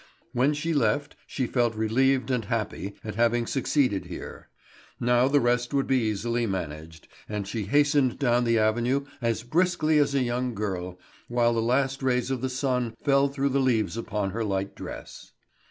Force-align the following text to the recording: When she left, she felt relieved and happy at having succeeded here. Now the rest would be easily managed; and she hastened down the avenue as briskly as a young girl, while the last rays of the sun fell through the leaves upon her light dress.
When 0.33 0.55
she 0.55 0.73
left, 0.73 1.15
she 1.27 1.45
felt 1.45 1.75
relieved 1.75 2.31
and 2.31 2.45
happy 2.45 2.95
at 3.03 3.13
having 3.13 3.45
succeeded 3.45 4.05
here. 4.07 4.49
Now 4.99 5.27
the 5.27 5.39
rest 5.39 5.75
would 5.75 5.85
be 5.85 5.99
easily 5.99 6.47
managed; 6.47 7.07
and 7.29 7.47
she 7.47 7.65
hastened 7.65 8.17
down 8.17 8.43
the 8.43 8.57
avenue 8.57 9.05
as 9.21 9.43
briskly 9.43 9.99
as 9.99 10.15
a 10.15 10.23
young 10.23 10.55
girl, 10.55 10.97
while 11.27 11.53
the 11.53 11.61
last 11.61 12.01
rays 12.01 12.31
of 12.31 12.41
the 12.41 12.49
sun 12.49 12.95
fell 13.03 13.27
through 13.27 13.49
the 13.49 13.59
leaves 13.59 13.95
upon 13.95 14.31
her 14.31 14.43
light 14.43 14.73
dress. 14.73 15.33